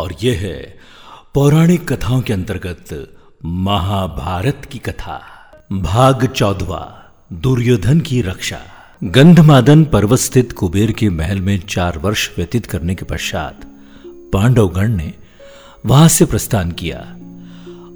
[0.00, 0.78] और यह है
[1.34, 5.20] पौराणिक कथाओं के अंतर्गत महाभारत की कथा।
[5.72, 6.82] भाग चौदवा,
[7.32, 8.60] दुर्योधन की रक्षा।
[9.04, 13.60] गंधमादन पर्वत स्थित कुबेर के महल में चार वर्ष व्यतीत करने के पश्चात
[14.32, 15.12] पांडवगण ने
[15.86, 17.00] वहाँ से प्रस्थान किया।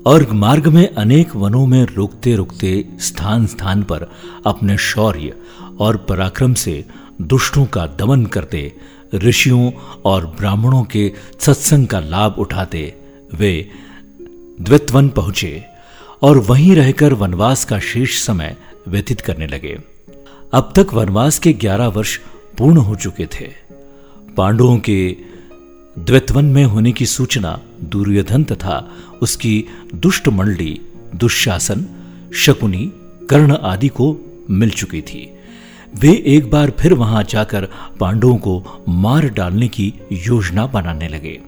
[0.06, 4.06] और मार्ग में अनेक वनों में रुकते रुकते स्थान स्थान पर
[4.46, 5.32] अपने शौर्य
[5.80, 6.84] और पराक्रम से
[7.22, 8.76] दुष्टों का दमन करते
[9.14, 9.70] ऋषियों
[10.04, 12.94] और ब्राह्मणों के सत्संग का लाभ उठाते,
[13.34, 13.70] वे
[14.60, 15.64] द्वितवन पहुँचे
[16.22, 18.56] और वहीं रहकर वनवास का शेष समय
[18.88, 19.78] व्यतीत करने लगे।
[20.54, 22.18] अब तक वनवास के ग्यारह वर्ष
[22.58, 23.52] पूर्ण हो चुके थे।
[24.36, 25.16] पांडवों के
[25.98, 28.90] द्वैतवन में होने की सूचना दुर्योधन तथा
[29.22, 30.80] उसकी दुष्ट मंडली
[31.14, 31.86] दुशासन,
[32.34, 32.92] शकुनी,
[33.30, 34.16] कर्ण आदि को
[34.50, 35.33] मिल चुकी थी।
[36.00, 37.68] वे एक बार फिर वहाँ जाकर
[38.00, 41.40] पांडवों को मार डालने की योजना बनाने लगे।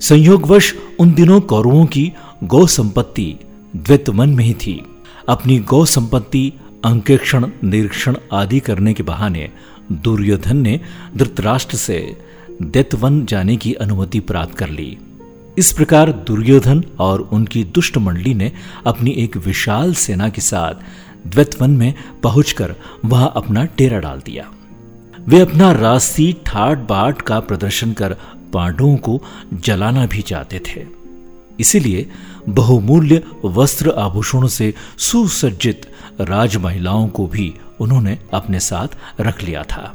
[0.00, 2.12] संयोगवश उन दिनों कौरवों की
[2.44, 3.36] गौ संपत्ति
[3.76, 4.82] द्वैतवन में ही थी।
[5.28, 6.52] अपनी गौ संपत्ति
[6.84, 9.50] अंकेक्षण, निरीक्षण आदि करने के बहाने
[9.92, 10.80] दुर्योधन ने
[11.16, 12.16] धृतराष्ट्र से
[12.62, 14.98] दैतवन जाने की अनुमति प्राप्त कर ली।
[15.58, 18.52] इस प्रकार दुर्योधन और उनकी दुष्ट मंडली ने
[18.86, 20.74] अपनी एक विशाल सेना के साथ
[21.26, 22.74] द्वैतवन में पहुंचकर
[23.04, 24.50] वहाँ अपना डेरा डाल दिया।
[25.28, 28.16] वे अपना रास्ती ठाट बाट का प्रदर्शन कर
[28.52, 29.22] पांडवों को
[29.54, 30.86] जलाना भी चाहते थे।
[31.60, 32.10] इसीलिए
[32.48, 35.86] बहुमूल्य वस्त्र आभूषणों से सुसज्जित
[36.20, 38.88] राज महिलाओं को भी उन्होंने अपने साथ
[39.20, 39.94] रख लिया था।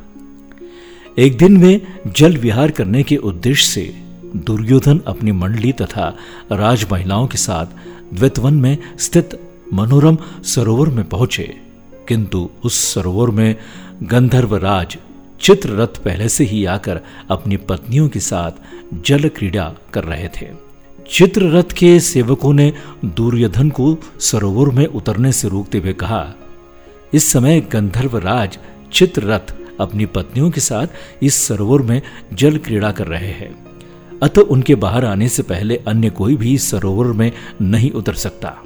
[1.20, 4.04] एक दिन में जल विहार करने के उद्देश्य से
[4.36, 6.18] दुर्योधन अपनी मंडली तथा
[6.52, 7.66] राज महिलाओं के साथ
[8.14, 11.58] द्वैतवन में स्थित मनोरम सरोवर में पहुँचे।
[12.08, 13.56] किंतु उस सरोवर में
[14.04, 14.98] गंधर्व राज
[15.42, 18.52] चित्ररथ पहले से ही आकर अपनी पत्नियों के साथ
[19.06, 20.48] जल क्रीड़ा कर रहे थे।
[21.12, 22.74] चित्ररथ के सेवकों ने
[23.06, 26.34] दुर्योधन को सरोवर में उतरने से रोकते हुए कहा,
[27.14, 28.58] इस समय गंधर्व राज
[28.94, 30.88] चित्ररथ अपनी पत्नियों के साथ
[31.24, 32.02] इस सरोवर में
[32.34, 33.56] जल क्रीड़ा कर रहे हैं।
[34.24, 38.58] अतः उनके बाहर आने से पहले अन्य कोई भी सरोवर में नहीं उतर सकता।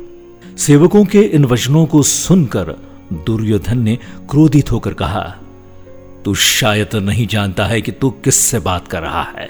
[0.57, 2.69] सेवकों के इन वचनों को सुनकर
[3.13, 3.95] दुर्योधन ने
[4.29, 5.21] क्रोधित होकर कहा,
[6.25, 9.49] तू शायद नहीं जानता है कि तू किससे बात कर रहा है।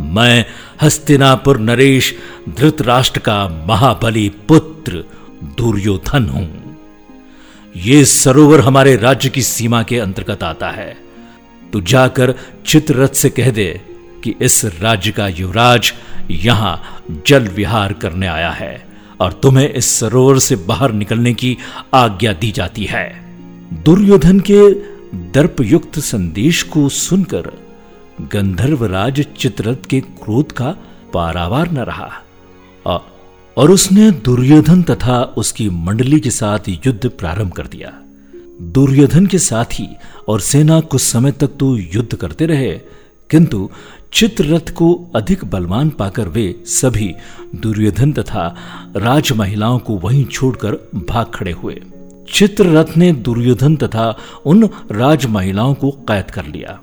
[0.00, 0.44] मैं
[0.82, 2.14] हस्तिनापुर नरेश
[2.48, 5.04] धृतराष्ट्र का महाबली पुत्र
[5.58, 6.76] दुर्योधन हूँ।
[7.76, 10.96] ये सरोवर हमारे राज्य की सीमा के अंतर्गत आता है।
[11.72, 12.34] तू जाकर
[12.66, 13.80] चित्ररथ से कह दे
[14.24, 15.92] कि इस राज्य का युवराज
[16.30, 18.91] यहाँ जल विहार करने आया है।
[19.22, 21.56] और तुम्हें इस सरोवर से बाहर निकलने की
[21.94, 23.04] आज्ञा दी जाती है।
[23.84, 24.60] दुर्योधन के
[25.32, 27.50] दर्पयुक्त संदेश को सुनकर
[28.32, 30.74] गंधर्वराज चित्ररथ के क्रोध का
[31.14, 32.10] पारावार न रहा
[33.56, 37.92] और उसने दुर्योधन तथा उसकी मंडली के साथ युद्ध प्रारंभ कर दिया।
[38.72, 39.88] दुर्योधन के साथी
[40.28, 42.72] और सेना कुछ समय तक तो युद्ध करते रहे,
[43.30, 43.68] किंतु
[44.12, 47.14] चित्ररथ को अधिक बलवान पाकर वे सभी
[47.54, 48.44] दुर्योधन तथा
[48.96, 51.80] राज महिलाओं को वहीं छोड़कर भाग खड़े हुए।
[52.32, 56.78] चित्ररथ ने दुर्योधन तथा उन राज महिलाओं को कैद कर लिया।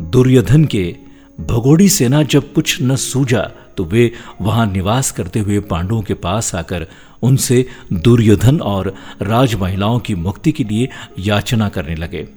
[0.00, 0.96] दुर्योधन के
[1.40, 6.54] भगोड़ी सेना जब कुछ न सूझा तो वे वहाँ निवास करते हुए पांडवों के पास
[6.54, 6.86] आकर
[7.22, 10.88] उनसे दुर्योधन और राज महिलाओं की मुक्ति के लिए
[11.18, 12.28] याचना करने लगे।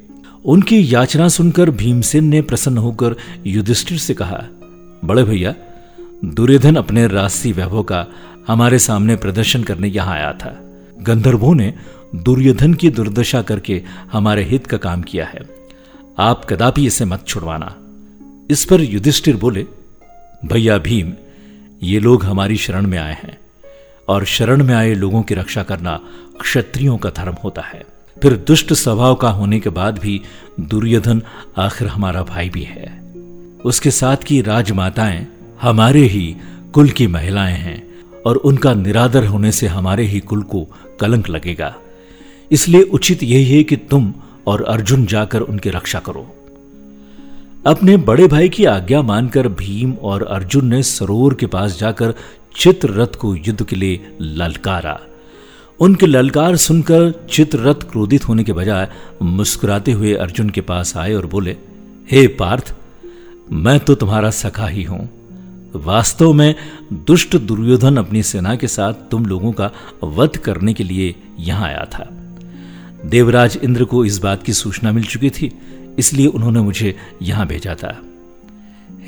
[0.45, 3.15] उनकी याचना सुनकर भीमसेन ने प्रसन्न होकर
[3.47, 4.43] युधिष्ठिर से कहा,
[5.05, 5.55] बड़े भैया,
[6.25, 8.07] दुर्योधन अपने राष्ट्रीय वैभव का
[8.47, 10.59] हमारे सामने प्रदर्शन करने यहाँ आया था।
[11.01, 11.73] गंधर्वों ने
[12.15, 15.41] दुर्योधन की दुर्दशा करके हमारे हित का काम किया है।
[16.19, 17.75] आप कदापि इसे मत छुड़वाना।
[18.49, 19.65] इस पर युधिष्ठिर बोले,
[20.45, 21.13] भैया भीम,
[21.83, 23.37] ये लोग हमारी शरण में आए हैं
[24.07, 25.99] और शरण में आए लोगों की रक्षा करना
[26.41, 30.21] क्षत्रियों का धर्म होता है। फिर दुष्ट स्वभाव का होने के बाद भी
[30.59, 31.21] दुर्योधन
[31.57, 33.03] आखिर हमारा भाई भी है।
[33.65, 35.27] उसके साथ की राजमाताएँ
[35.61, 36.35] हमारे ही
[36.73, 37.87] कुल की महिलाएँ हैं
[38.25, 40.67] और उनका निरादर होने से हमारे ही कुल को
[40.99, 41.75] कलंक लगेगा।
[42.51, 44.13] इसलिए उचित यही है कि तुम
[44.47, 46.35] और अर्जुन जाकर उनकी रक्षा करो।
[47.65, 52.13] अपने बड़े भाई की आज्ञा मानकर भीम और अर्जुन ने सरोवर के पास जाकर
[52.55, 54.99] चित्ररथ को युद्ध के लिए ललकारा।
[55.79, 58.89] उनके ललकार सुनकर चित्ररथ क्रोधित होने के बजाय
[59.21, 61.57] मुस्कुराते हुए अर्जुन के पास आए और बोले,
[62.11, 62.75] हे hey पार्थ,
[63.51, 65.09] मैं तो तुम्हारा सखा ही हूँ।
[65.75, 66.55] वास्तव में
[66.93, 69.71] दुष्ट दुर्योधन अपनी सेना के साथ तुम लोगों का
[70.03, 72.09] वध करने के लिए यहाँ आया था।
[73.05, 75.51] देवराज इंद्र को इस बात की सूचना मिल चुकी थी,
[75.99, 78.01] इसलिए उन्होंने मुझे यहाँ भेजा था।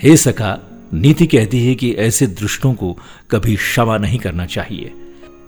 [0.04, 0.60] हे सखा,
[0.94, 2.98] नीति कहती है कि ऐसे दुष्टों को
[3.32, 4.94] कभी क्षमा नहीं करना चाहिए।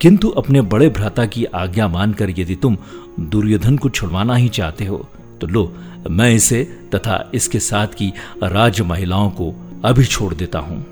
[0.02, 2.78] किंतु अपने बड़े भ्राता की आज्ञा मानकर यदि तुम
[3.20, 4.98] दुर्योधन को छुड़वाना ही चाहते हो
[5.42, 5.74] तो लो,
[6.10, 6.64] मैं इसे
[6.96, 8.14] तथा इसके साथ की
[8.44, 9.54] राज महिलाओं को
[9.86, 10.86] अभी छोड़ देता हूँ।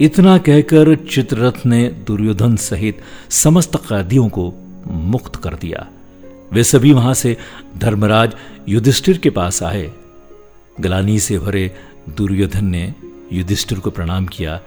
[0.00, 3.00] इतना कहकर चित्ररथ ने दुर्योधन सहित
[3.30, 4.52] समस्त कैदियों को
[4.86, 5.86] मुक्त कर दिया।
[6.52, 7.36] वे सभी वहाँ से
[7.78, 8.34] धर्मराज
[8.68, 9.90] युधिष्ठिर के पास आए।
[10.80, 11.70] गलानी से भरे
[12.16, 12.94] दुर्योधन ने
[13.32, 14.60] युधिष्ठिर को प्रणाम किया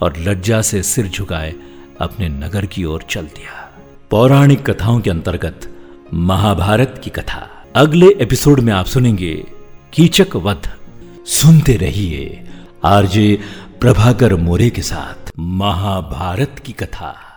[0.00, 1.54] और लज्जा से सिर झुकाए
[2.00, 3.78] अपने नगर की ओर चल दिया।
[4.10, 5.76] पौराणिक कथाओं के अंतर्गत
[6.14, 9.46] महाभारत की कथा। अगले एपिसोड में आप सुनेंगे
[9.92, 10.70] कीचक वध।
[11.26, 12.48] सुनते रहिए
[12.84, 13.40] आरजे
[13.80, 17.29] प्रभाकर मोरे के साथ महाभारत की कथा।